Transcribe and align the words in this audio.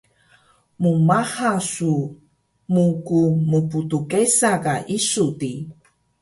mmaha 0.81 1.51
su 1.71 1.93
mgmptgesa 2.73 4.51
ka 4.63 4.75
isu 4.97 5.25
di 5.39 5.53